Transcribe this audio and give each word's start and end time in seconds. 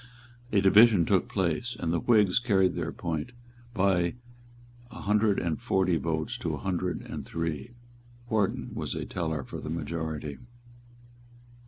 A 0.51 0.61
division 0.61 1.05
took 1.05 1.29
place; 1.29 1.77
and 1.79 1.93
the 1.93 1.99
Whigs 1.99 2.39
carried 2.39 2.73
their 2.73 2.91
point 2.91 3.33
by 3.75 4.15
a 4.89 5.01
hundred 5.01 5.37
and 5.37 5.61
forty 5.61 5.97
votes 5.97 6.39
to 6.39 6.55
a 6.55 6.57
hundred 6.57 7.01
and 7.03 7.23
three. 7.23 7.75
Wharton 8.27 8.71
was 8.73 8.95
a 8.95 9.05
teller 9.05 9.43
for 9.43 9.59
the 9.61 9.69
majority. 9.69 10.39